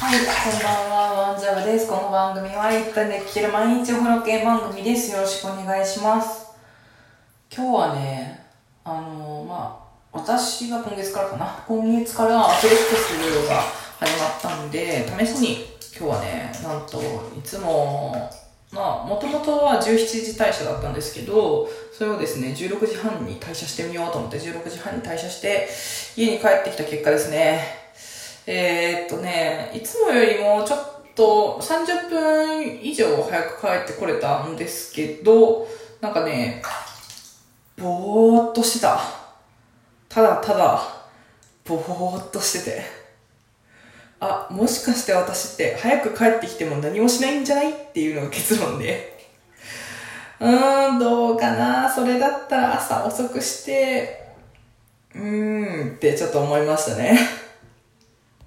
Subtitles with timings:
[0.00, 1.88] はい、こんばんは、ワンジャブです。
[1.88, 5.10] この番組は1分で聴ける毎日お風呂系番組です。
[5.10, 6.52] よろしくお願いします。
[7.52, 8.46] 今日はね、
[8.84, 9.76] あのま
[10.12, 13.60] あ、私が今月からかな、今月からアプレックスが
[13.98, 15.66] 始まったんで、試しに
[15.98, 17.02] 今日はね、なんと、
[17.36, 18.30] いつも、
[18.70, 25.68] まあ、もともとは17時退社だったんですけど、それをですね、16時半に退社してみようと思って、16時半に退社して、
[26.16, 27.87] 家に帰ってきた結果ですね、
[28.50, 35.68] えー、っとね、いつもよりもちょっと30分以上早く帰ってこれたんですけど、
[36.00, 36.62] なんかね、
[37.76, 38.98] ぼーっとしてた。
[40.08, 40.82] ただただ、
[41.66, 42.82] ぼーっとしてて。
[44.18, 49.28] あ、もしかして私って早く帰ってきても何もしないんじゃないっていうのが結論で。
[50.40, 51.92] うーん、どうかな。
[51.94, 54.32] それだったら朝遅くして、
[55.14, 57.47] うーんってちょっと思いましたね。